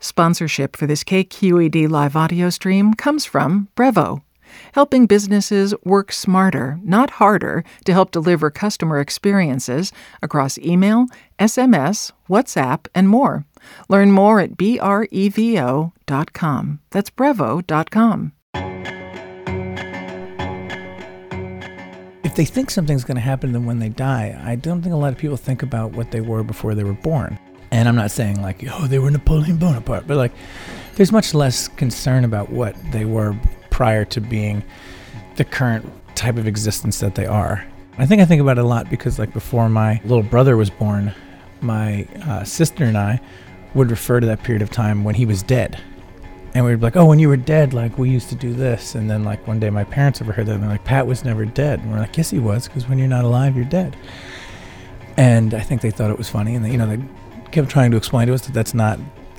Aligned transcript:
Sponsorship 0.00 0.76
for 0.76 0.86
this 0.86 1.04
KQED 1.04 1.88
live 1.90 2.16
audio 2.16 2.48
stream 2.48 2.94
comes 2.94 3.26
from 3.26 3.68
Brevo, 3.76 4.22
helping 4.72 5.06
businesses 5.06 5.74
work 5.84 6.10
smarter, 6.10 6.80
not 6.82 7.10
harder, 7.10 7.62
to 7.84 7.92
help 7.92 8.10
deliver 8.10 8.50
customer 8.50 8.98
experiences 8.98 9.92
across 10.22 10.56
email, 10.58 11.06
SMS, 11.38 12.12
WhatsApp, 12.30 12.86
and 12.94 13.10
more. 13.10 13.44
Learn 13.90 14.10
more 14.10 14.40
at 14.40 14.56
brevo.com. 14.56 15.90
That's 16.90 17.10
brevo.com. 17.10 18.32
If 22.24 22.36
they 22.36 22.44
think 22.46 22.70
something's 22.70 23.04
going 23.04 23.16
to 23.16 23.20
happen 23.20 23.50
to 23.50 23.52
them 23.52 23.66
when 23.66 23.80
they 23.80 23.90
die, 23.90 24.40
I 24.42 24.54
don't 24.54 24.80
think 24.80 24.94
a 24.94 24.96
lot 24.98 25.12
of 25.12 25.18
people 25.18 25.36
think 25.36 25.62
about 25.62 25.92
what 25.92 26.10
they 26.10 26.22
were 26.22 26.42
before 26.42 26.74
they 26.74 26.84
were 26.84 26.94
born. 26.94 27.38
And 27.70 27.88
I'm 27.88 27.96
not 27.96 28.10
saying 28.10 28.42
like, 28.42 28.64
oh, 28.70 28.86
they 28.86 28.98
were 28.98 29.10
Napoleon 29.10 29.56
Bonaparte, 29.56 30.06
but 30.06 30.16
like, 30.16 30.32
there's 30.96 31.12
much 31.12 31.34
less 31.34 31.68
concern 31.68 32.24
about 32.24 32.50
what 32.50 32.74
they 32.90 33.04
were 33.04 33.36
prior 33.70 34.04
to 34.06 34.20
being 34.20 34.62
the 35.36 35.44
current 35.44 35.90
type 36.14 36.36
of 36.36 36.46
existence 36.46 37.00
that 37.00 37.14
they 37.14 37.26
are. 37.26 37.64
I 37.98 38.06
think 38.06 38.20
I 38.22 38.24
think 38.24 38.40
about 38.40 38.58
it 38.58 38.64
a 38.64 38.66
lot 38.66 38.90
because, 38.90 39.18
like, 39.18 39.32
before 39.32 39.68
my 39.68 40.00
little 40.04 40.22
brother 40.22 40.56
was 40.56 40.70
born, 40.70 41.14
my 41.60 42.06
uh, 42.24 42.44
sister 42.44 42.84
and 42.84 42.96
I 42.96 43.20
would 43.74 43.90
refer 43.90 44.20
to 44.20 44.26
that 44.26 44.42
period 44.42 44.62
of 44.62 44.70
time 44.70 45.04
when 45.04 45.14
he 45.14 45.26
was 45.26 45.42
dead. 45.42 45.80
And 46.54 46.64
we'd 46.64 46.76
be 46.76 46.80
like, 46.80 46.96
oh, 46.96 47.04
when 47.04 47.18
you 47.18 47.28
were 47.28 47.36
dead, 47.36 47.72
like, 47.72 47.98
we 47.98 48.10
used 48.10 48.28
to 48.30 48.34
do 48.34 48.52
this. 48.52 48.94
And 48.94 49.08
then, 49.08 49.22
like, 49.22 49.46
one 49.46 49.60
day 49.60 49.70
my 49.70 49.84
parents 49.84 50.20
overheard 50.20 50.46
that 50.46 50.54
and 50.54 50.62
they're 50.62 50.70
like, 50.70 50.84
Pat 50.84 51.06
was 51.06 51.24
never 51.24 51.44
dead. 51.44 51.80
And 51.80 51.92
we're 51.92 51.98
like, 51.98 52.16
yes, 52.16 52.30
he 52.30 52.38
was, 52.38 52.66
because 52.66 52.88
when 52.88 52.98
you're 52.98 53.06
not 53.06 53.24
alive, 53.24 53.54
you're 53.54 53.64
dead. 53.64 53.96
And 55.16 55.54
I 55.54 55.60
think 55.60 55.80
they 55.80 55.90
thought 55.90 56.10
it 56.10 56.18
was 56.18 56.28
funny. 56.28 56.54
And, 56.54 56.64
they, 56.64 56.72
you 56.72 56.78
know, 56.78 56.86
they 56.86 57.02
kept 57.50 57.68
trying 57.68 57.90
to 57.90 57.96
explain 57.96 58.28
to 58.28 58.34
us 58.34 58.42
that 58.42 58.52
that's 58.52 58.74
not 58.74 58.98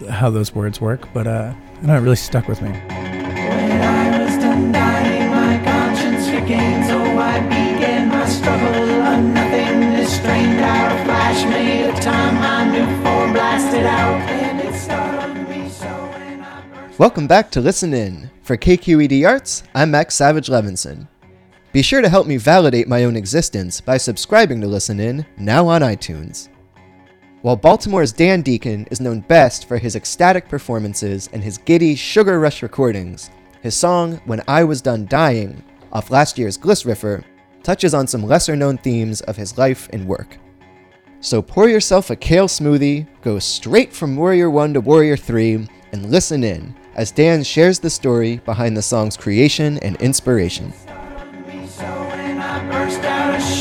how 0.09 0.29
those 0.29 0.53
words 0.53 0.81
work. 0.81 1.07
But, 1.13 1.27
uh, 1.27 1.53
I 1.81 1.85
know, 1.85 1.95
it 1.95 2.01
really 2.01 2.15
stuck 2.15 2.47
with 2.47 2.61
me. 2.61 2.69
When 2.69 3.81
I 3.81 4.23
was 4.23 4.37
done 4.37 4.71
dying, 4.71 5.29
my 5.31 5.63
conscience 5.63 6.27
regained, 6.29 6.85
so 6.85 6.99
I 6.99 7.39
began 7.41 8.09
my 8.09 8.25
struggle. 8.27 8.67
A 8.67 9.21
nothingness 9.21 10.15
strained 10.15 10.59
out 10.59 10.91
a 10.91 11.05
flash, 11.05 11.45
made 11.45 11.89
a 11.89 12.01
time 12.01 12.37
I 12.37 12.71
knew 12.71 12.85
for 12.97 13.33
blasted 13.33 13.85
out, 13.85 14.21
and 14.29 14.59
it 14.59 14.73
startled 14.75 15.49
me 15.49 15.69
so. 15.69 15.87
And 15.87 16.43
I 16.43 16.61
burst 16.73 16.99
Welcome 16.99 17.27
back 17.27 17.49
to 17.51 17.61
Listen 17.61 17.93
In. 17.93 18.29
For 18.43 18.57
KQED 18.57 19.27
Arts, 19.27 19.63
I'm 19.73 19.91
Max 19.91 20.15
Savage 20.15 20.47
Levinson. 20.47 21.07
Be 21.71 21.81
sure 21.81 22.01
to 22.01 22.09
help 22.09 22.27
me 22.27 22.35
validate 22.35 22.89
my 22.89 23.05
own 23.05 23.15
existence 23.15 23.79
by 23.79 23.95
subscribing 23.95 24.59
to 24.59 24.67
Listen 24.67 24.99
In, 24.99 25.25
now 25.37 25.67
on 25.67 25.81
iTunes. 25.81 26.49
While 27.41 27.55
Baltimore's 27.55 28.11
Dan 28.11 28.43
Deacon 28.43 28.87
is 28.91 29.01
known 29.01 29.21
best 29.21 29.67
for 29.67 29.79
his 29.79 29.95
ecstatic 29.95 30.47
performances 30.47 31.27
and 31.33 31.43
his 31.43 31.57
giddy 31.57 31.95
Sugar 31.95 32.39
Rush 32.39 32.61
recordings, 32.61 33.31
his 33.63 33.75
song 33.75 34.21
When 34.25 34.43
I 34.47 34.63
Was 34.63 34.79
Done 34.79 35.07
Dying, 35.07 35.63
off 35.91 36.11
last 36.11 36.37
year's 36.37 36.55
Gliss 36.55 36.85
Riffer, 36.85 37.23
touches 37.63 37.95
on 37.95 38.05
some 38.05 38.21
lesser 38.21 38.55
known 38.55 38.77
themes 38.77 39.21
of 39.21 39.37
his 39.37 39.57
life 39.57 39.89
and 39.91 40.07
work. 40.07 40.37
So 41.19 41.41
pour 41.41 41.67
yourself 41.67 42.11
a 42.11 42.15
kale 42.15 42.47
smoothie, 42.47 43.07
go 43.23 43.39
straight 43.39 43.91
from 43.91 44.15
Warrior 44.15 44.51
1 44.51 44.75
to 44.75 44.81
Warrior 44.81 45.17
3, 45.17 45.67
and 45.93 46.11
listen 46.11 46.43
in 46.43 46.75
as 46.93 47.09
Dan 47.09 47.43
shares 47.43 47.79
the 47.79 47.89
story 47.89 48.37
behind 48.45 48.77
the 48.77 48.83
song's 48.83 49.17
creation 49.17 49.79
and 49.79 49.95
inspiration. 49.95 50.71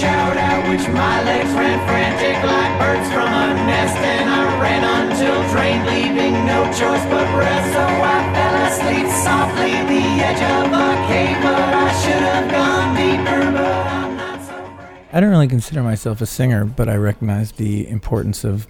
Shout 0.01 0.35
at 0.35 0.65
which 0.71 0.89
my 0.97 1.23
legs 1.25 1.53
ran 1.53 1.77
frantic 1.85 2.41
like 2.43 2.73
birds 2.81 3.13
from 3.13 3.29
a 3.29 3.53
nest, 3.69 3.97
and 3.99 4.31
I 4.31 4.59
ran 4.59 4.81
until 4.81 5.37
drained, 5.53 5.85
leaving 5.85 6.33
no 6.47 6.65
choice 6.73 7.05
but 7.13 7.29
rest. 7.37 7.75
So 7.75 7.85
I 7.85 8.19
fell 8.33 8.57
asleep 8.65 9.09
softly 9.21 9.73
the 9.93 10.05
edge 10.25 10.41
of 10.41 10.73
a 10.73 10.89
cave, 11.07 11.37
but 11.43 11.69
I 11.85 11.93
should 12.01 12.23
have 12.33 12.51
gone 12.51 12.97
deeper, 12.97 13.53
but 13.53 13.87
I'm 13.93 14.17
not 14.17 14.41
so. 14.41 14.89
I 15.13 15.21
don't 15.21 15.29
really 15.29 15.49
consider 15.49 15.83
myself 15.83 16.23
a 16.23 16.27
singer, 16.27 16.65
but 16.65 16.89
I 16.89 16.97
recognize 16.97 17.53
the 17.53 17.87
importance 17.87 18.43
of 18.43 18.67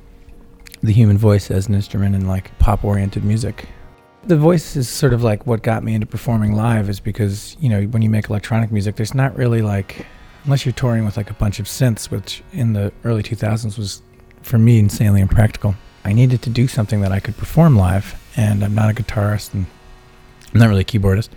the 0.82 0.92
human 0.92 1.16
voice 1.16 1.48
as 1.48 1.69
an 1.69 1.74
instrument 1.74 2.16
in 2.16 2.26
like 2.26 2.58
pop 2.58 2.84
oriented 2.84 3.22
music. 3.22 3.69
The 4.24 4.36
voice 4.36 4.74
is 4.74 4.88
sort 4.88 5.12
of 5.12 5.22
like 5.22 5.46
what 5.46 5.62
got 5.62 5.84
me 5.84 5.94
into 5.94 6.08
performing 6.08 6.56
live 6.56 6.88
is 6.88 6.98
because, 6.98 7.56
you 7.60 7.69
know, 7.69 7.82
when 7.82 8.02
you 8.02 8.10
make 8.10 8.28
electronic 8.28 8.72
music, 8.72 8.96
there's 8.96 9.14
not 9.14 9.36
really 9.36 9.62
like 9.62 10.06
unless 10.44 10.64
you're 10.64 10.72
touring 10.72 11.04
with 11.04 11.16
like 11.16 11.30
a 11.30 11.34
bunch 11.34 11.58
of 11.60 11.66
synths, 11.66 12.10
which 12.10 12.42
in 12.52 12.72
the 12.72 12.92
early 13.04 13.22
2000s 13.22 13.76
was 13.78 14.02
for 14.42 14.58
me 14.58 14.78
insanely 14.78 15.20
impractical. 15.20 15.74
I 16.04 16.12
needed 16.12 16.42
to 16.42 16.50
do 16.50 16.66
something 16.66 17.02
that 17.02 17.12
I 17.12 17.20
could 17.20 17.36
perform 17.36 17.76
live, 17.76 18.20
and 18.36 18.64
I'm 18.64 18.74
not 18.74 18.90
a 18.90 18.94
guitarist 18.94 19.52
and 19.52 19.66
I'm 20.54 20.60
not 20.60 20.68
really 20.68 20.82
a 20.82 20.84
keyboardist. 20.84 21.28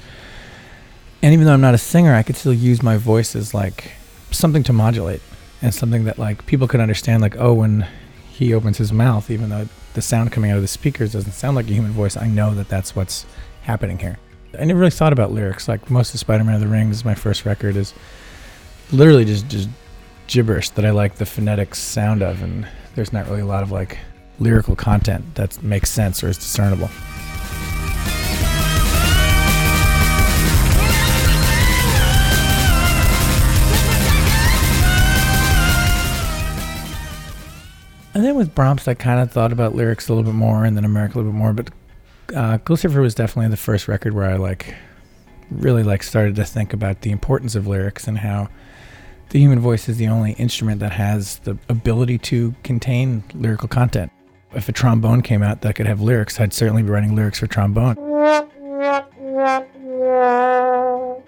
And 1.21 1.33
even 1.33 1.45
though 1.45 1.53
I'm 1.53 1.61
not 1.61 1.73
a 1.73 1.77
singer, 1.77 2.15
I 2.15 2.23
could 2.23 2.35
still 2.35 2.53
use 2.53 2.81
my 2.81 2.97
voice 2.97 3.35
as 3.35 3.53
like 3.53 3.91
something 4.31 4.63
to 4.63 4.73
modulate 4.73 5.21
and 5.63 5.73
something 5.73 6.03
that 6.03 6.19
like 6.19 6.45
people 6.45 6.67
could 6.67 6.81
understand 6.81 7.21
like 7.21 7.37
oh 7.37 7.53
when 7.53 7.87
he 8.29 8.53
opens 8.53 8.77
his 8.77 8.91
mouth 8.91 9.31
even 9.31 9.49
though 9.49 9.67
the 9.93 10.01
sound 10.01 10.31
coming 10.31 10.51
out 10.51 10.57
of 10.57 10.61
the 10.61 10.67
speakers 10.67 11.13
doesn't 11.13 11.31
sound 11.31 11.55
like 11.55 11.69
a 11.69 11.73
human 11.73 11.91
voice 11.91 12.17
i 12.17 12.27
know 12.27 12.53
that 12.53 12.67
that's 12.67 12.95
what's 12.95 13.25
happening 13.61 13.97
here 13.97 14.17
i 14.59 14.65
never 14.65 14.79
really 14.79 14.91
thought 14.91 15.13
about 15.13 15.31
lyrics 15.31 15.67
like 15.67 15.89
most 15.89 16.13
of 16.13 16.19
Spiderman 16.19 16.53
of 16.53 16.59
the 16.59 16.67
Rings 16.67 17.05
my 17.05 17.15
first 17.15 17.45
record 17.45 17.75
is 17.75 17.93
literally 18.93 19.25
just 19.25 19.47
just 19.49 19.69
gibberish 20.27 20.69
that 20.71 20.85
i 20.85 20.91
like 20.91 21.15
the 21.15 21.25
phonetic 21.25 21.75
sound 21.75 22.21
of 22.21 22.41
and 22.41 22.67
there's 22.95 23.11
not 23.11 23.27
really 23.27 23.41
a 23.41 23.45
lot 23.45 23.63
of 23.63 23.71
like 23.71 23.97
lyrical 24.39 24.75
content 24.75 25.35
that 25.35 25.61
makes 25.61 25.89
sense 25.89 26.23
or 26.23 26.29
is 26.29 26.37
discernible 26.37 26.89
And 38.15 38.23
then 38.23 38.35
with 38.35 38.53
Bromst, 38.53 38.87
I 38.87 38.93
kind 38.93 39.19
of 39.19 39.31
thought 39.31 39.51
about 39.51 39.73
lyrics 39.73 40.07
a 40.07 40.13
little 40.13 40.23
bit 40.31 40.37
more, 40.37 40.65
and 40.65 40.77
then 40.77 40.85
America 40.85 41.15
a 41.15 41.17
little 41.17 41.31
bit 41.31 41.37
more. 41.37 41.51
But 41.51 41.69
uh, 42.29 42.59
Gliss 42.59 42.83
Riffer 42.83 43.01
was 43.01 43.15
definitely 43.15 43.49
the 43.49 43.57
first 43.57 43.87
record 43.87 44.13
where 44.13 44.29
I 44.29 44.35
like 44.35 44.75
really 45.61 45.83
like 45.83 46.03
started 46.03 46.35
to 46.35 46.45
think 46.45 46.73
about 46.73 47.01
the 47.01 47.11
importance 47.11 47.55
of 47.55 47.67
lyrics 47.67 48.07
and 48.07 48.17
how 48.19 48.49
the 49.29 49.39
human 49.39 49.59
voice 49.59 49.89
is 49.89 49.97
the 49.97 50.07
only 50.07 50.33
instrument 50.33 50.79
that 50.79 50.91
has 50.93 51.39
the 51.39 51.57
ability 51.69 52.17
to 52.19 52.53
contain 52.63 53.23
lyrical 53.33 53.67
content. 53.67 54.11
If 54.53 54.69
a 54.69 54.71
trombone 54.71 55.21
came 55.21 55.41
out 55.41 55.61
that 55.61 55.75
could 55.75 55.87
have 55.87 56.01
lyrics, 56.01 56.39
I'd 56.39 56.53
certainly 56.53 56.83
be 56.83 56.89
writing 56.89 57.15
lyrics 57.15 57.39
for 57.39 57.47
trombone. 57.47 57.95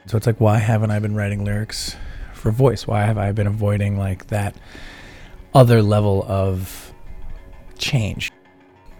So 0.07 0.17
it's 0.17 0.27
like, 0.27 0.39
why 0.39 0.59
haven't 0.59 0.91
I 0.91 0.99
been 0.99 1.15
writing 1.15 1.43
lyrics 1.43 1.95
for 2.33 2.51
voice? 2.51 2.85
Why 2.85 3.03
have 3.05 3.17
I 3.17 3.31
been 3.31 3.47
avoiding 3.47 3.97
like 3.97 4.27
that? 4.27 4.55
other 5.55 5.81
level 5.81 6.25
of 6.27 6.93
change. 7.77 8.31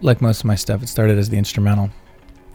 Like 0.02 0.22
most 0.22 0.40
of 0.40 0.46
my 0.46 0.56
stuff, 0.56 0.82
it 0.82 0.88
started 0.88 1.18
as 1.20 1.30
the 1.30 1.38
instrumental, 1.38 1.90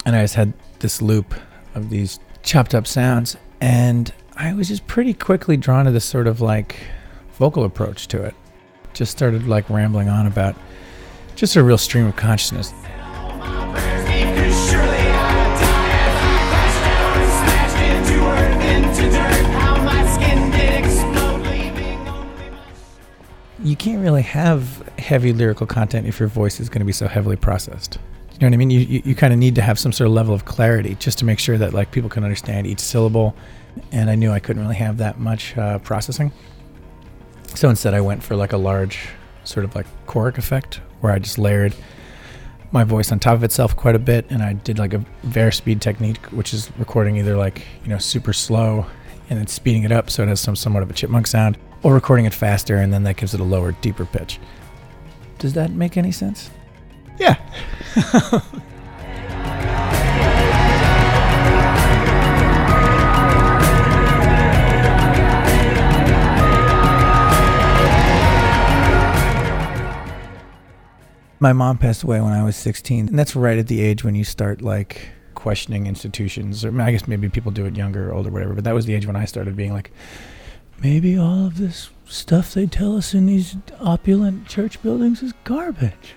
and 0.07 0.17
I 0.17 0.23
just 0.23 0.35
had 0.35 0.55
this 0.81 1.03
loop 1.03 1.35
of 1.75 1.91
these 1.91 2.19
chopped 2.43 2.75
up 2.75 2.87
sounds, 2.87 3.37
and 3.61 4.13
I 4.37 4.53
was 4.55 4.69
just 4.69 4.87
pretty 4.87 5.15
quickly 5.15 5.57
drawn 5.57 5.85
to 5.85 5.91
this 5.91 6.05
sort 6.05 6.27
of 6.27 6.41
like 6.41 6.77
vocal 7.33 7.65
approach 7.65 8.09
to 8.09 8.23
it. 8.23 8.35
Just 8.93 9.13
started 9.13 9.47
like 9.47 9.69
rambling 9.71 10.09
on 10.09 10.27
about 10.27 10.57
just 11.37 11.57
a 11.57 11.63
real 11.63 11.79
stream 11.79 12.07
of 12.07 12.17
consciousness. 12.17 12.73
You 23.63 23.77
can't 23.77 24.03
really 24.03 24.23
have 24.23 24.91
heavy 24.99 25.33
lyrical 25.33 25.67
content 25.67 26.07
if 26.07 26.19
your 26.19 26.29
voice 26.29 26.61
is 26.61 26.69
going 26.69 26.81
to 26.81 26.87
be 26.87 26.93
so 26.93 27.07
heavily 27.09 27.37
processed. 27.37 27.99
You 28.41 28.47
know 28.47 28.53
what 28.53 28.55
I 28.55 28.57
mean? 28.57 28.71
You, 28.71 28.81
you, 28.81 29.03
you 29.05 29.15
kind 29.15 29.35
of 29.35 29.39
need 29.39 29.55
to 29.57 29.63
have 29.63 29.79
some 29.79 29.93
sort 29.93 30.09
of 30.09 30.15
level 30.15 30.35
of 30.35 30.47
clarity 30.47 30.95
just 30.95 31.19
to 31.19 31.27
make 31.27 31.39
sure 31.39 31.59
that 31.59 31.75
like 31.75 31.91
people 31.91 32.09
can 32.09 32.25
understand 32.25 32.67
each 32.67 32.81
syllable. 32.81 33.37
And 33.93 34.09
I 34.09 34.15
knew 34.15 34.33
I 34.33 34.41
couldn't 34.41 34.63
really 34.63 34.77
have 34.77 34.97
that 34.97 35.21
much 35.21 35.57
uh, 35.59 35.79
processing. 35.81 36.33
So 37.55 37.69
instead, 37.69 37.93
I 37.93 38.01
went 38.01 38.23
for 38.23 38.37
like 38.37 38.55
a 38.55 38.57
large 38.57 39.09
sort 39.45 39.65
of 39.65 39.75
like 39.75 39.87
choric 40.07 40.39
effect 40.39 40.81
where 41.01 41.13
I 41.13 41.19
just 41.19 41.37
layered 41.39 41.75
my 42.73 42.83
voice 42.83 43.13
on 43.13 43.19
top 43.19 43.35
of 43.35 43.45
itself 43.45 43.77
quite 43.77 43.95
a 43.95 43.99
bit, 43.99 44.27
and 44.31 44.43
I 44.43 44.55
did 44.55 44.79
like 44.79 44.95
a 44.95 45.05
Varispeed 45.27 45.81
technique, 45.81 46.25
which 46.27 46.55
is 46.55 46.71
recording 46.79 47.17
either 47.19 47.37
like 47.37 47.67
you 47.83 47.91
know 47.91 47.99
super 47.99 48.33
slow 48.33 48.87
and 49.29 49.39
then 49.39 49.47
speeding 49.49 49.83
it 49.83 49.93
up 49.93 50.09
so 50.09 50.23
it 50.23 50.29
has 50.29 50.41
some 50.41 50.57
somewhat 50.57 50.83
of 50.83 50.91
a 50.91 50.93
chipmunk 50.93 51.27
sound, 51.27 51.59
or 51.83 51.93
recording 51.93 52.25
it 52.25 52.35
faster 52.35 52.77
and 52.77 52.93
then 52.93 53.03
that 53.05 53.17
gives 53.17 53.35
it 53.35 53.41
a 53.41 53.45
lower, 53.45 53.73
deeper 53.73 54.05
pitch. 54.05 54.39
Does 55.39 55.53
that 55.55 55.73
make 55.73 55.97
any 55.97 56.13
sense? 56.13 56.51
Yeah. 57.19 57.37
My 71.43 71.53
mom 71.53 71.79
passed 71.79 72.03
away 72.03 72.21
when 72.21 72.33
I 72.33 72.45
was 72.45 72.55
16, 72.55 73.09
and 73.09 73.19
that's 73.19 73.35
right 73.35 73.59
at 73.59 73.67
the 73.67 73.81
age 73.81 74.05
when 74.05 74.15
you 74.15 74.25
start 74.25 74.63
like 74.63 75.09
questioning 75.35 75.87
institutions. 75.87 76.65
Or 76.65 76.81
I, 76.81 76.93
guess 76.93 77.09
maybe 77.09 77.29
people 77.29 77.51
do 77.51 77.65
it 77.65 77.75
younger 77.75 78.11
or 78.11 78.15
older, 78.15 78.31
whatever. 78.31 78.55
But 78.55 78.65
that 78.65 78.75
was 78.75 78.87
the 78.87 78.95
age 78.95 79.07
when 79.07 79.17
I 79.17 79.25
started 79.25 79.57
being 79.57 79.73
like, 79.73 79.91
maybe 80.81 81.19
all 81.19 81.47
of 81.47 81.59
this 81.59 81.91
stuff 82.05 82.55
they 82.55 82.67
tell 82.67 82.97
us 82.97 83.15
in 83.15 83.27
these 83.27 83.57
opulent 83.81 84.47
church 84.47 84.81
buildings 84.83 85.23
is 85.23 85.33
garbage. 85.45 86.15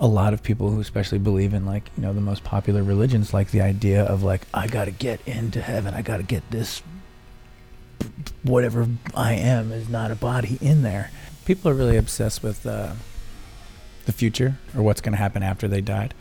A 0.00 0.06
lot 0.06 0.34
of 0.34 0.42
people 0.42 0.70
who 0.70 0.80
especially 0.80 1.18
believe 1.18 1.54
in 1.54 1.64
like, 1.64 1.90
you 1.96 2.02
know, 2.02 2.12
the 2.12 2.20
most 2.20 2.42
popular 2.42 2.82
religions 2.82 3.32
like 3.32 3.50
the 3.50 3.60
idea 3.60 4.02
of 4.04 4.22
like 4.22 4.42
I 4.52 4.66
got 4.66 4.86
to 4.86 4.90
get 4.90 5.20
into 5.26 5.62
heaven. 5.62 5.94
I 5.94 6.02
got 6.02 6.16
to 6.16 6.22
get 6.22 6.50
this 6.50 6.82
whatever 8.42 8.88
I 9.14 9.34
am 9.34 9.72
is 9.72 9.88
not 9.88 10.10
a 10.10 10.16
body 10.16 10.58
in 10.60 10.82
there. 10.82 11.10
People 11.44 11.70
are 11.70 11.74
really 11.74 11.96
obsessed 11.96 12.42
with 12.42 12.66
uh, 12.66 12.92
the 14.06 14.12
future 14.12 14.58
or 14.76 14.82
what's 14.82 15.00
going 15.00 15.12
to 15.12 15.18
happen 15.18 15.42
after 15.42 15.68
they 15.68 15.80
died. 15.80 16.14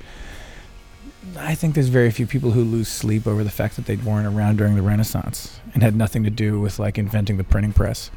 I 1.38 1.56
think 1.56 1.76
there's 1.76 1.88
very 1.88 2.12
few 2.12 2.28
people 2.28 2.52
who 2.52 2.64
lose 2.64 2.90
sleep 2.90 3.26
over 3.26 3.44
the 3.44 3.50
fact 3.50 3.76
that 3.78 3.86
they 3.86 3.96
weren't 3.96 4.28
around 4.28 4.58
during 4.58 4.76
the 4.76 4.82
Renaissance 4.82 5.60
and 5.74 5.82
had 5.82 5.96
nothing 5.96 6.24
to 6.26 6.30
do 6.30 6.60
with 6.60 6.80
like 6.80 6.98
inventing 6.98 7.38
the 7.38 7.44
printing 7.44 7.74
press. 7.74 8.12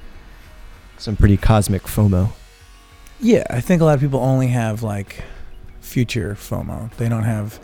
Some 0.99 1.17
pretty 1.17 1.37
cosmic 1.37 1.83
FOMO. 1.85 2.31
Yeah, 3.21 3.45
I 3.49 3.61
think 3.61 3.81
a 3.81 3.85
lot 3.85 3.95
of 3.95 4.01
people 4.01 4.21
only 4.21 4.49
have 4.49 4.83
like 4.83 5.23
future 5.87 6.35
FOMO. 6.35 6.95
They 6.97 7.09
don't 7.09 7.23
have 7.23 7.61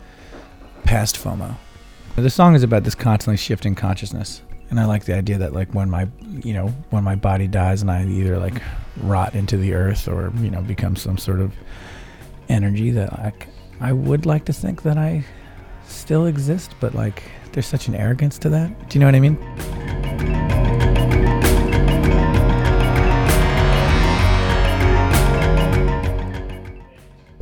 past 0.83 1.17
FOMO. 1.17 1.55
The 2.15 2.29
song 2.29 2.55
is 2.55 2.63
about 2.63 2.83
this 2.83 2.95
constantly 2.95 3.37
shifting 3.37 3.75
consciousness. 3.75 4.41
And 4.69 4.79
I 4.79 4.85
like 4.85 5.05
the 5.05 5.15
idea 5.15 5.37
that 5.39 5.53
like 5.53 5.73
when 5.73 5.89
my 5.89 6.07
you 6.43 6.53
know, 6.53 6.69
when 6.89 7.03
my 7.03 7.15
body 7.15 7.47
dies 7.47 7.81
and 7.81 7.91
I 7.91 8.05
either 8.05 8.39
like 8.39 8.61
rot 9.01 9.35
into 9.35 9.57
the 9.57 9.73
earth 9.73 10.07
or, 10.07 10.31
you 10.39 10.49
know, 10.49 10.61
become 10.61 10.95
some 10.95 11.17
sort 11.17 11.41
of 11.41 11.53
energy 12.49 12.89
that 12.91 13.19
like 13.19 13.47
I 13.81 13.91
would 13.91 14.25
like 14.25 14.45
to 14.45 14.53
think 14.53 14.83
that 14.83 14.97
I 14.97 15.25
still 15.85 16.25
exist, 16.25 16.73
but 16.79 16.95
like 16.95 17.23
there's 17.51 17.67
such 17.67 17.87
an 17.87 17.95
arrogance 17.95 18.39
to 18.39 18.49
that. 18.49 18.89
Do 18.89 18.97
you 18.97 18.99
know 19.01 19.07
what 19.07 19.15
I 19.15 19.19
mean? 19.19 19.37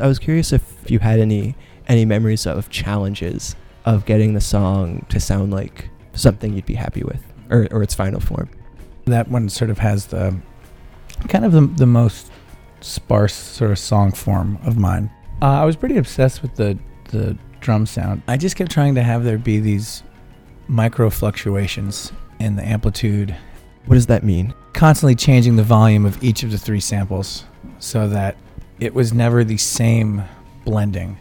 I 0.02 0.08
was 0.08 0.20
curious 0.20 0.52
if 0.52 0.90
you 0.90 1.00
had 1.00 1.20
any 1.20 1.56
any 1.88 2.06
memories 2.06 2.46
of 2.46 2.70
challenges 2.70 3.56
of 3.86 4.06
getting 4.06 4.34
the 4.34 4.42
song 4.42 5.06
to 5.10 5.20
sound 5.20 5.52
like 5.52 5.90
something 6.14 6.54
you'd 6.54 6.66
be 6.66 6.76
happy 6.76 7.04
with, 7.04 7.22
or 7.50 7.68
or 7.72 7.84
its 7.84 7.94
final 7.94 8.20
form. 8.20 8.50
That 9.06 9.28
one 9.30 9.50
sort 9.50 9.70
of 9.70 9.80
has 9.80 10.08
the 10.08 10.38
kind 11.28 11.46
of 11.46 11.52
the, 11.52 11.62
the 11.62 11.86
most 11.86 12.32
sparse 12.82 13.34
sort 13.34 13.72
of 13.72 13.80
song 13.80 14.12
form 14.12 14.58
of 14.66 14.78
mine. 14.78 15.10
Uh, 15.42 15.62
I 15.62 15.66
was 15.66 15.76
pretty 15.76 15.98
obsessed 15.98 16.42
with 16.42 16.56
the 16.56 16.78
the 17.12 17.38
drum 17.60 17.86
sound. 17.86 18.24
I 18.28 18.38
just 18.38 18.56
kept 18.56 18.72
trying 18.72 18.96
to 18.96 19.04
have 19.04 19.24
there 19.24 19.38
be 19.38 19.60
these 19.60 20.04
micro 20.68 21.10
fluctuations 21.10 22.12
in 22.40 22.56
the 22.56 22.66
amplitude, 22.66 23.36
What 23.86 23.96
does 23.96 24.08
that 24.08 24.24
mean? 24.24 24.54
constantly 24.74 25.14
changing 25.16 25.58
the 25.58 25.64
volume 25.64 26.06
of 26.06 26.24
each 26.24 26.42
of 26.44 26.52
the 26.52 26.58
three 26.58 26.80
samples 26.80 27.44
so 27.78 28.08
that 28.08 28.36
it 28.82 28.96
was 28.96 29.14
never 29.14 29.44
the 29.44 29.58
same 29.58 30.24
blending, 30.66 31.20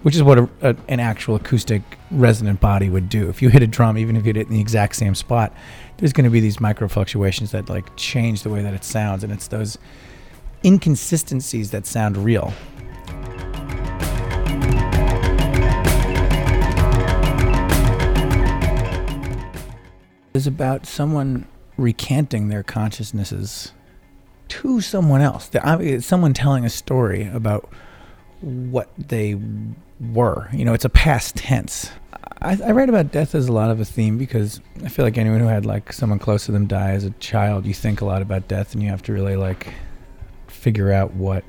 which 0.00 0.16
is 0.16 0.22
what 0.22 0.38
a, 0.38 0.48
a, 0.62 0.76
an 0.88 0.98
actual 0.98 1.36
acoustic 1.36 1.82
resonant 2.10 2.58
body 2.58 2.88
would 2.88 3.10
do. 3.10 3.28
If 3.28 3.42
you 3.42 3.50
hit 3.50 3.62
a 3.62 3.66
drum, 3.66 3.98
even 3.98 4.16
if 4.16 4.24
you 4.24 4.32
hit 4.32 4.38
it 4.38 4.46
in 4.46 4.54
the 4.54 4.60
exact 4.60 4.96
same 4.96 5.14
spot, 5.14 5.54
there's 5.98 6.14
going 6.14 6.24
to 6.24 6.30
be 6.30 6.40
these 6.40 6.58
micro 6.58 6.88
fluctuations 6.88 7.52
that 7.52 7.68
like 7.68 7.94
change 7.96 8.42
the 8.42 8.48
way 8.48 8.62
that 8.62 8.72
it 8.72 8.82
sounds, 8.82 9.22
and 9.22 9.30
it's 9.30 9.46
those 9.46 9.76
inconsistencies 10.64 11.70
that 11.70 11.86
sound 11.86 12.16
real. 12.16 12.52
is 20.34 20.46
about 20.46 20.86
someone 20.86 21.46
recanting 21.76 22.48
their 22.48 22.62
consciousnesses 22.62 23.72
to 24.62 24.80
someone 24.80 25.20
else. 25.20 25.50
It's 25.52 26.06
someone 26.06 26.32
telling 26.32 26.64
a 26.64 26.70
story 26.70 27.28
about 27.28 27.68
what 28.40 28.90
they 28.96 29.38
were. 30.00 30.48
You 30.52 30.64
know, 30.64 30.74
it's 30.74 30.84
a 30.84 30.90
past 30.90 31.36
tense. 31.36 31.90
I, 32.40 32.58
I 32.64 32.72
write 32.72 32.88
about 32.88 33.12
death 33.12 33.34
as 33.34 33.48
a 33.48 33.52
lot 33.52 33.70
of 33.70 33.80
a 33.80 33.84
theme 33.84 34.18
because 34.18 34.60
I 34.84 34.88
feel 34.88 35.04
like 35.04 35.18
anyone 35.18 35.40
who 35.40 35.46
had 35.46 35.66
like 35.66 35.92
someone 35.92 36.18
close 36.18 36.46
to 36.46 36.52
them 36.52 36.66
die 36.66 36.90
as 36.90 37.04
a 37.04 37.10
child, 37.12 37.66
you 37.66 37.74
think 37.74 38.00
a 38.00 38.04
lot 38.04 38.22
about 38.22 38.48
death 38.48 38.74
and 38.74 38.82
you 38.82 38.88
have 38.88 39.02
to 39.04 39.12
really 39.12 39.36
like 39.36 39.72
figure 40.48 40.92
out 40.92 41.14
what, 41.14 41.44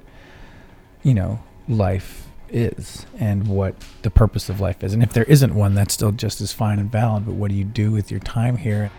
you 1.01 1.13
know, 1.13 1.42
life 1.68 2.27
is 2.50 3.06
and 3.18 3.48
what 3.48 3.75
the 4.04 4.12
purpose 4.12 4.50
of 4.50 4.59
life 4.59 4.83
is. 4.83 4.94
And 4.94 5.01
if 5.01 5.13
there 5.13 5.24
isn't 5.24 5.56
one, 5.56 5.74
that's 5.74 5.94
still 5.94 6.12
just 6.12 6.42
as 6.42 6.54
fine 6.54 6.80
and 6.80 6.92
valid. 6.92 7.25
But 7.25 7.36
what 7.36 7.50
do 7.50 7.56
you 7.56 7.63
do 7.63 7.92
with 7.92 8.12
your 8.12 8.19
time 8.19 8.57
here? 8.57 8.92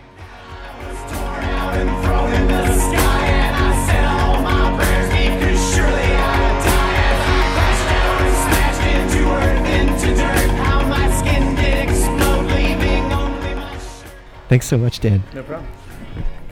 Thanks 14.55 14.67
so 14.67 14.77
much, 14.77 15.01
Dan. 15.01 15.21
No 15.33 15.43
problem. 15.43 15.69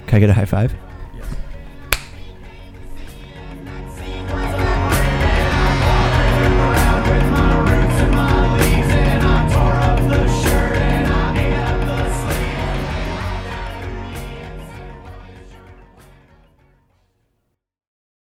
Can 0.07 0.17
I 0.17 0.19
get 0.19 0.29
a 0.29 0.33
high 0.33 0.43
five? 0.43 0.75